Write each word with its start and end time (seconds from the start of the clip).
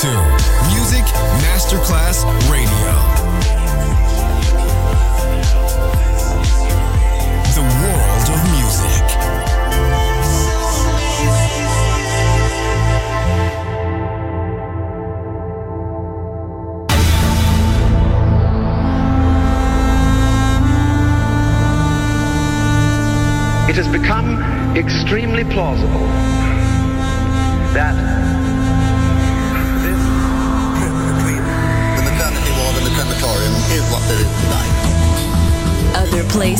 to 0.00 0.06
Music 0.68 1.04
Masterclass 1.42 2.22
Radio. 2.48 2.92
The 7.56 7.64
world 7.82 8.28
of 8.30 8.40
music. 8.54 9.06
It 23.68 23.74
has 23.74 23.88
become 23.88 24.76
extremely 24.76 25.42
plausible 25.42 26.37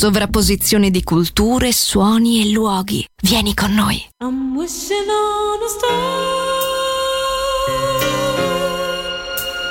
Sovrapposizione 0.00 0.88
di 0.88 1.02
culture, 1.04 1.70
suoni 1.72 2.40
e 2.40 2.48
luoghi. 2.52 3.04
Vieni 3.20 3.52
con 3.52 3.74
noi. 3.74 4.02
I'm 4.22 4.56
wishing 4.56 4.96
on 4.96 5.62
a 5.62 5.68
star 5.68 5.90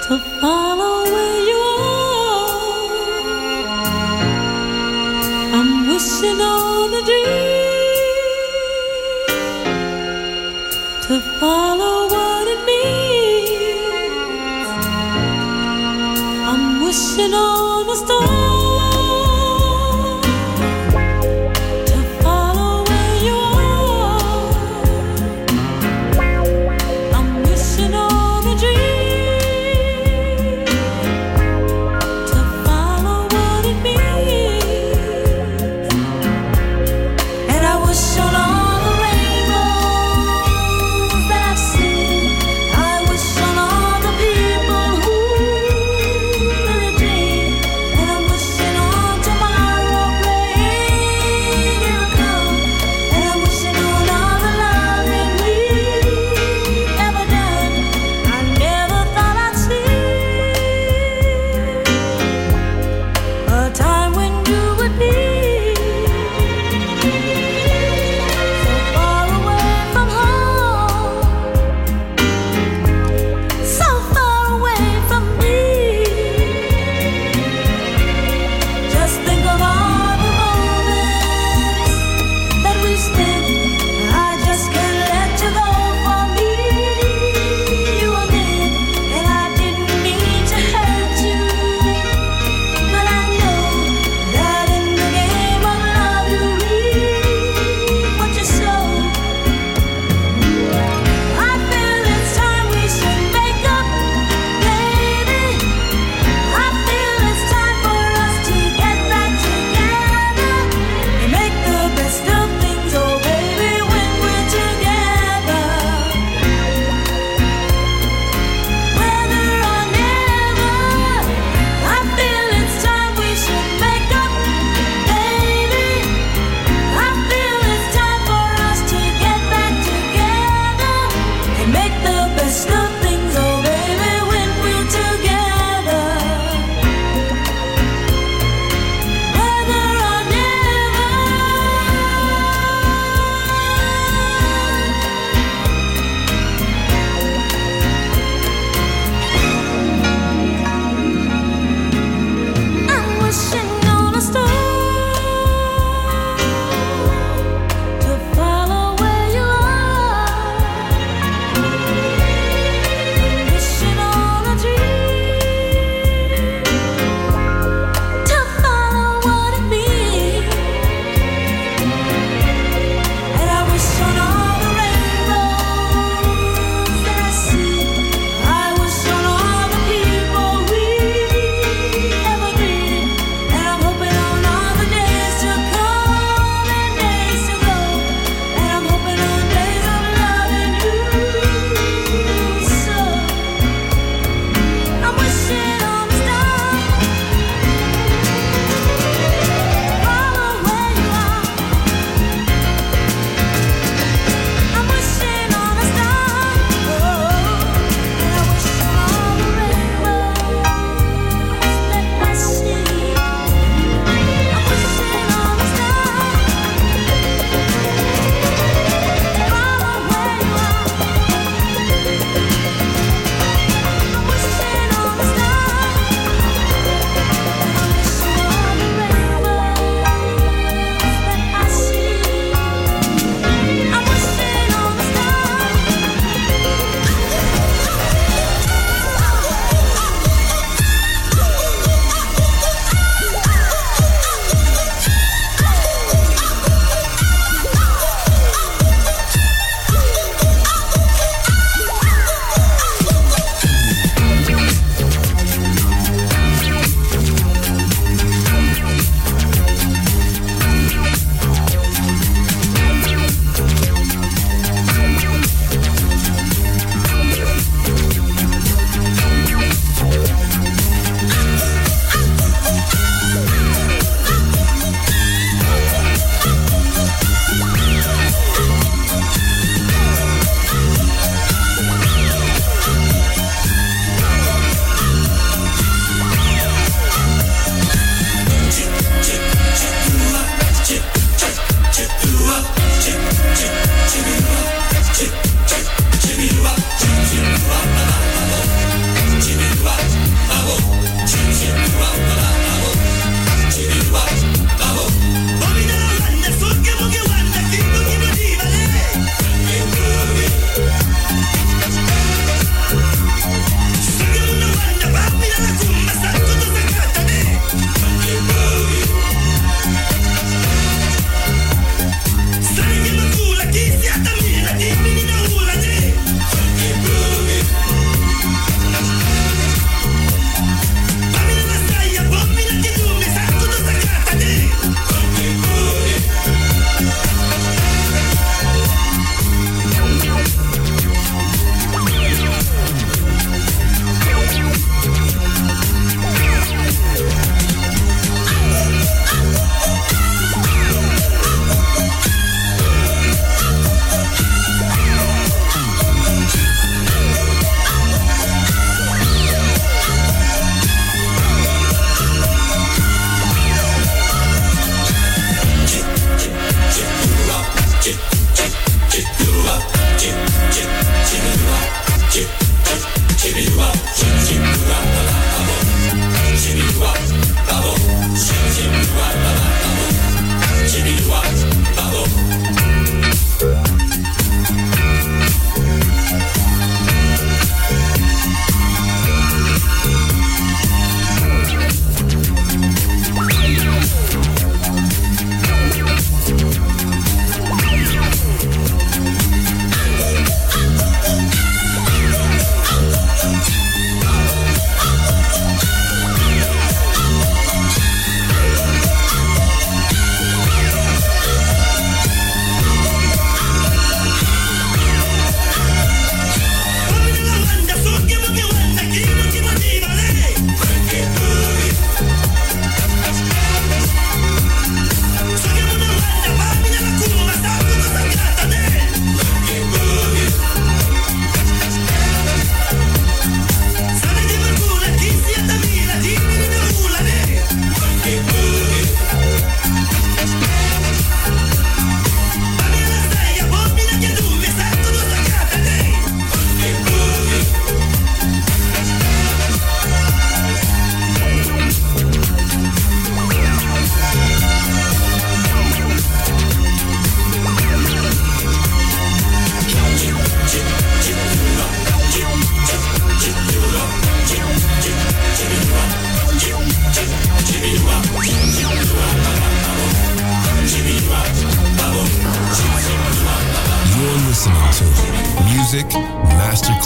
to 0.08 0.20
follow 0.40 1.10
where 1.10 1.40
you 1.50 1.58
are. 1.58 2.54
I'm 5.52 5.88
wishing 5.88 6.40
on 6.40 6.94
a 6.94 7.02
dream 7.02 7.26
to 11.08 11.20
follow 11.40 12.08
what 12.08 12.48
it 12.48 12.64
means. 12.68 13.50
I'm 16.46 16.84
wishing 16.84 17.34
on 17.34 17.90
a 17.90 17.96
star. 17.96 18.69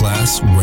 Class 0.04 0.42
Radio. 0.44 0.63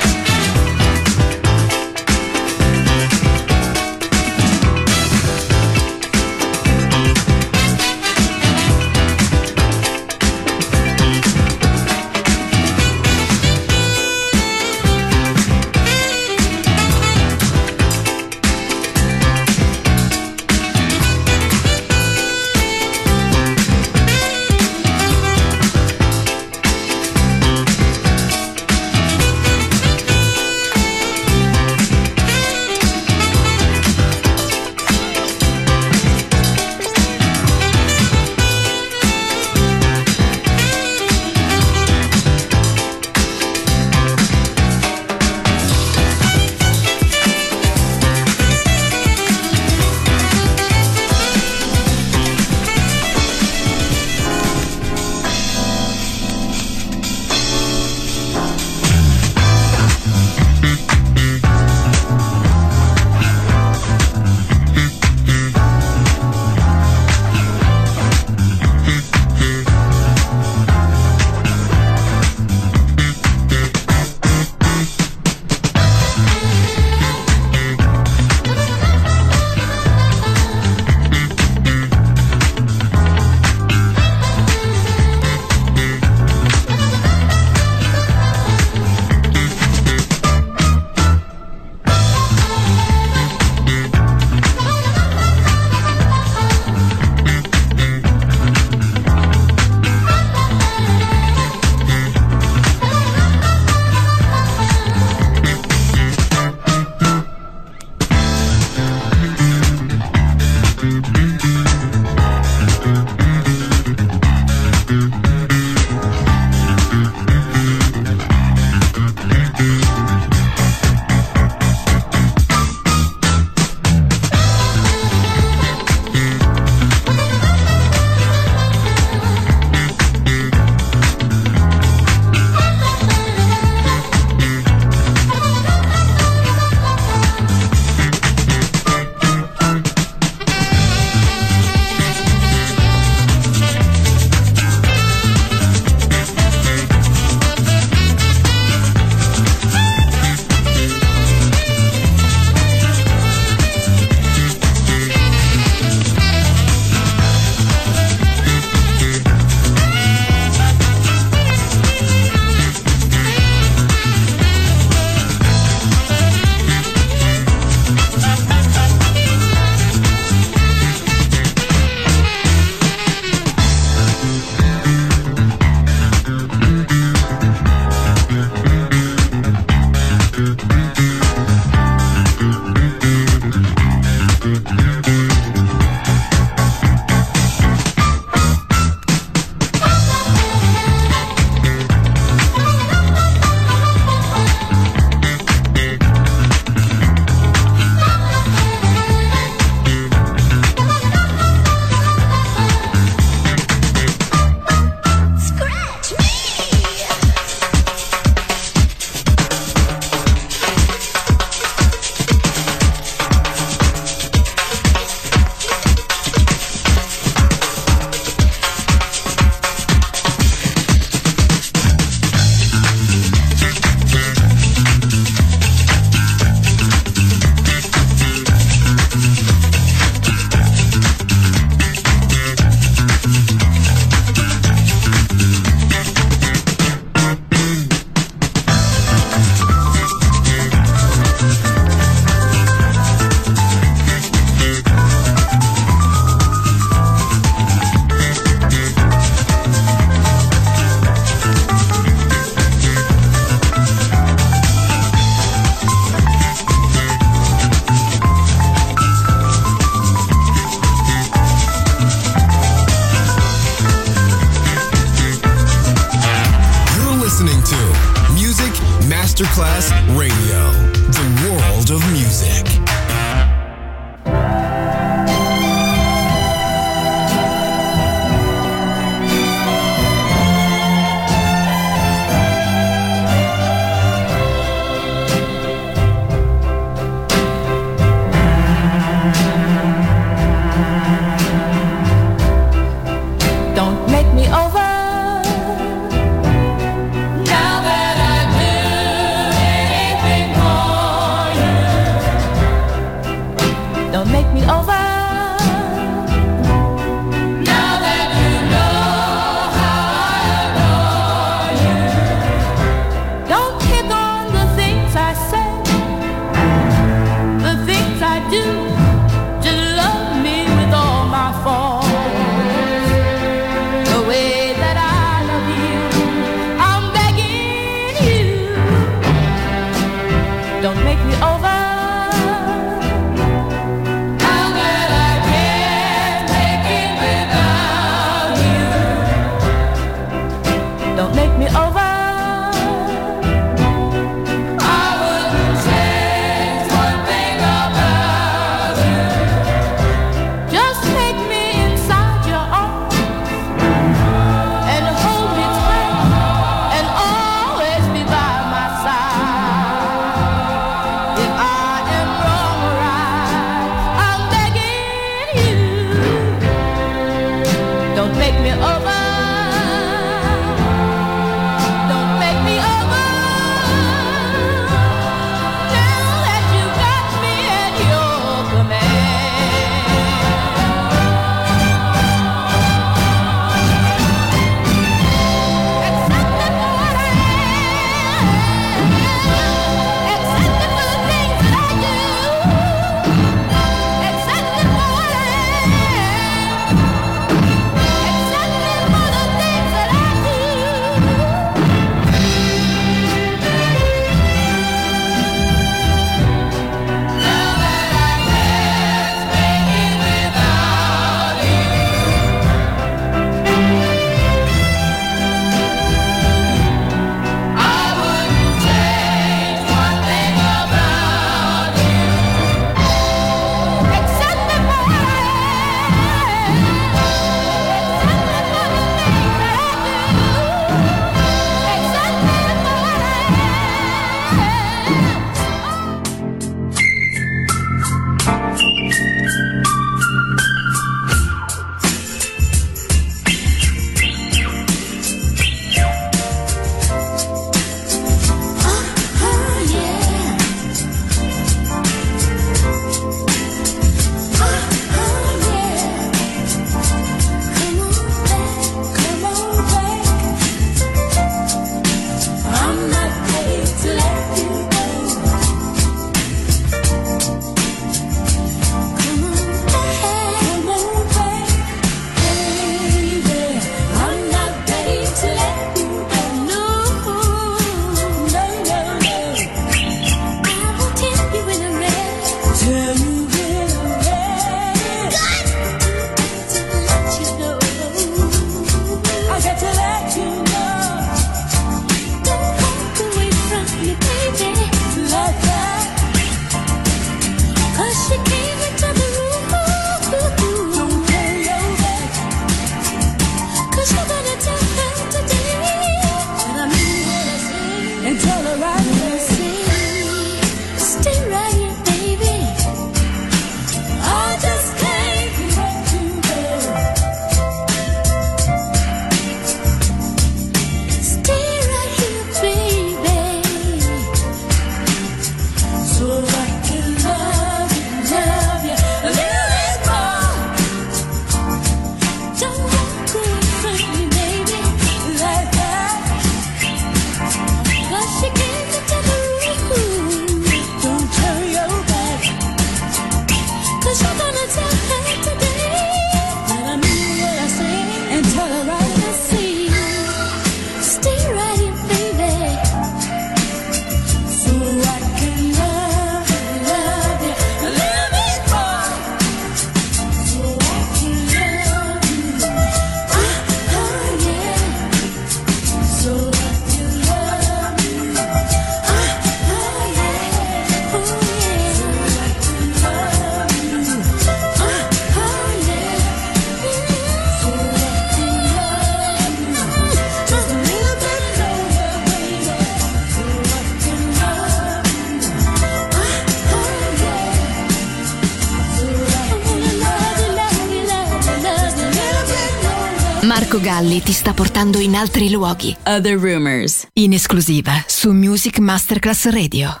Galli 593.96 594.22
ti 594.22 594.32
sta 594.32 594.52
portando 594.52 594.98
in 594.98 595.14
altri 595.14 595.48
luoghi. 595.48 595.96
Other 596.02 596.36
Rumors. 596.38 597.06
In 597.14 597.32
esclusiva 597.32 598.04
su 598.06 598.30
Music 598.30 598.78
Masterclass 598.78 599.48
Radio. 599.48 600.00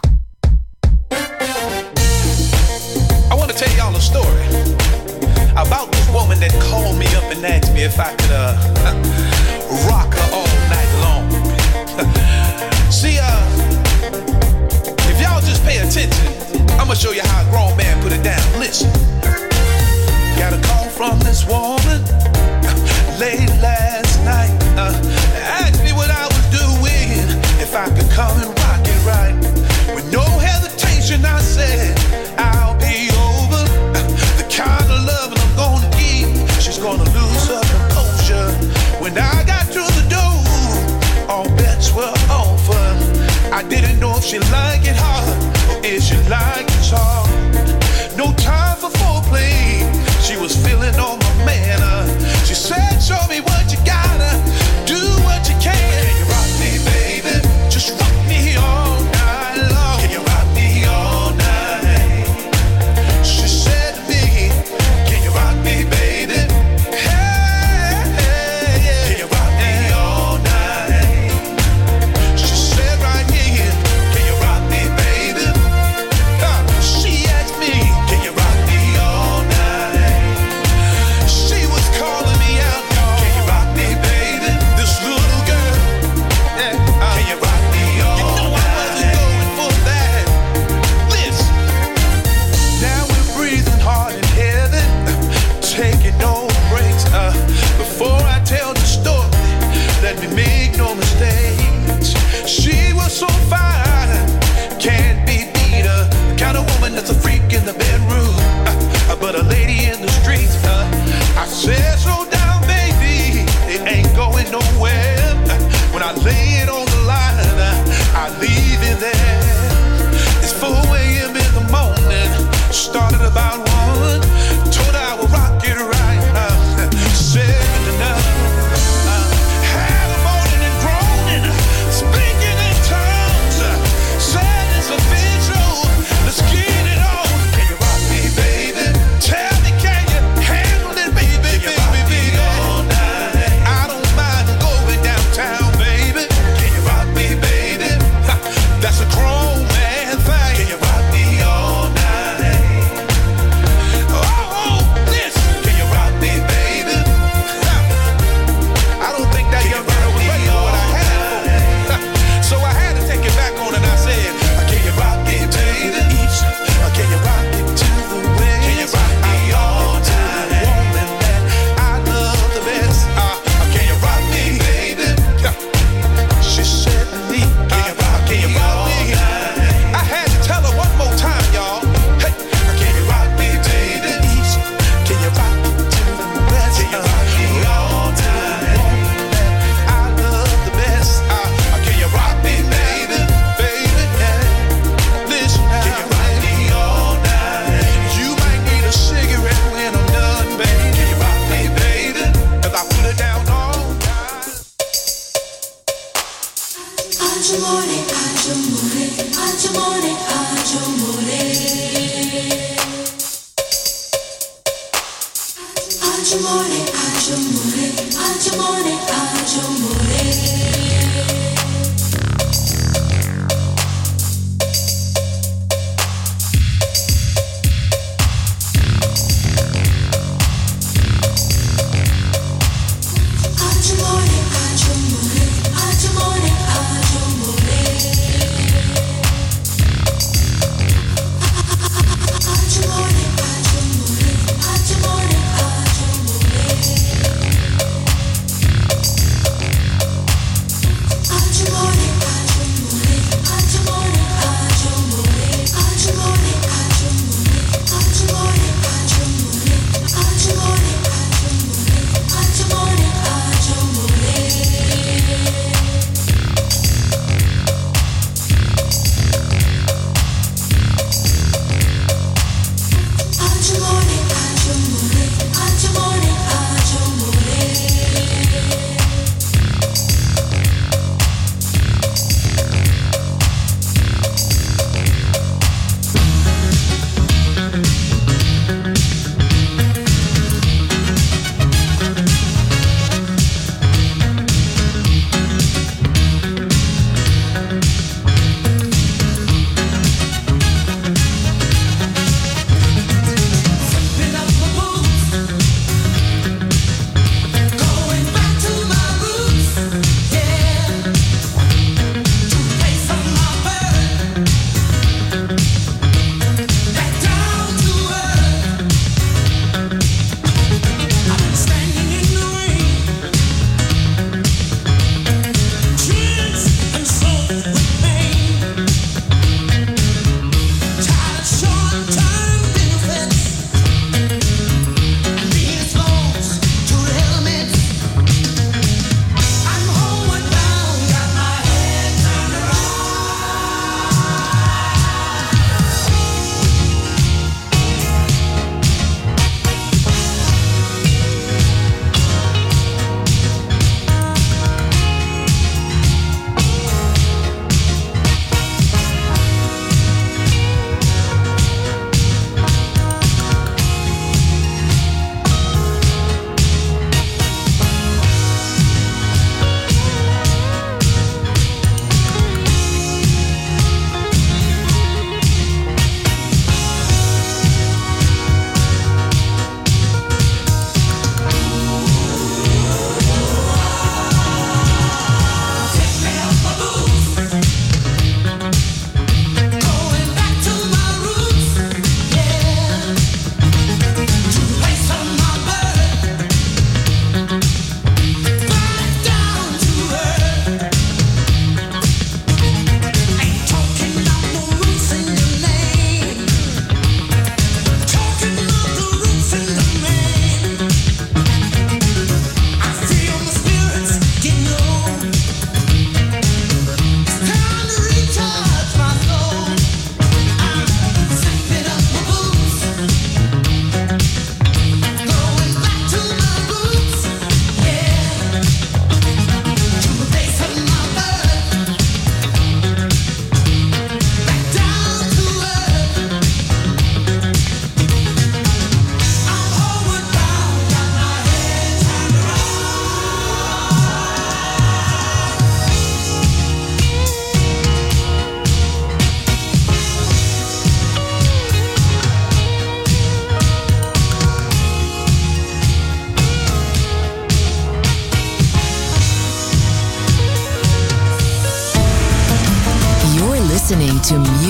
I 3.30 3.34
want 3.34 3.50
to 3.50 3.54
tell 3.56 3.74
y'all 3.74 3.96
a 3.96 4.00
story 4.00 4.44
about 5.54 5.90
this 5.92 6.06
woman 6.10 6.38
that 6.40 6.52
called 6.68 6.98
me 6.98 7.06
up 7.16 7.24
and 7.32 7.42
asked 7.42 7.72
me 7.72 7.84
if 7.84 7.98
I 7.98 8.14
could 8.16 8.32
uh, 8.32 8.52
rock 9.88 10.12
her 10.12 10.28
all 10.30 10.44
night 10.68 10.92
long. 11.00 11.24
See, 12.92 13.16
uh, 13.18 13.48
if 15.08 15.18
y'all 15.22 15.40
just 15.40 15.64
pay 15.64 15.78
attention, 15.78 16.20
I'm 16.78 16.84
going 16.84 16.90
to 16.90 16.96
show 16.96 17.12
you 17.12 17.22
how 17.22 17.48
a 17.48 17.50
grown 17.50 17.74
man 17.78 18.02
put 18.02 18.12
it 18.12 18.22
down. 18.22 18.44
Listen. 18.60 18.90
Got 20.36 20.52
a 20.52 20.60
call 20.60 20.84
from 20.90 21.18
this 21.20 21.46
woman. 21.46 22.25
late 23.18 23.48
last 23.62 24.22
night. 24.24 24.50
Uh, 24.76 24.92
asked 25.60 25.82
me 25.82 25.92
what 25.92 26.10
I 26.10 26.26
was 26.26 26.46
doing, 26.52 27.24
if 27.60 27.74
I 27.74 27.86
could 27.96 28.10
come 28.10 28.36
and 28.40 28.48
rock 28.60 28.82
it 28.84 29.00
right. 29.06 29.36
With 29.94 30.10
no 30.12 30.24
hesitation, 30.24 31.24
I 31.24 31.40
said, 31.40 31.96
I'll 32.38 32.76
be 32.78 33.08
over. 33.16 33.62
Uh, 33.96 34.04
the 34.36 34.46
kind 34.50 34.84
of 34.84 35.00
love 35.04 35.32
I'm 35.32 35.52
gonna 35.56 35.90
give, 35.96 36.28
she's 36.60 36.78
gonna 36.78 37.08
lose 37.16 37.48
her 37.48 37.62
composure. 37.72 38.50
When 39.00 39.16
I 39.16 39.44
got 39.44 39.66
to 39.76 39.82
the 39.98 40.06
door, 40.12 41.30
all 41.30 41.48
bets 41.56 41.94
were 41.94 42.14
off. 42.30 42.56
I 43.56 43.62
didn't 43.62 44.00
know 44.00 44.14
if 44.18 44.24
she 44.24 44.38
liked 44.38 44.86
it 44.86 44.96
hard 44.98 45.32
or 45.70 45.80
if 45.82 46.02
she 46.02 46.16
liked 46.28 46.65